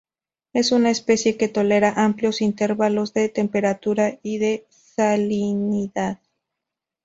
[0.51, 6.17] Es una especie que tolera amplios intervalos de temperatura y de salinidad.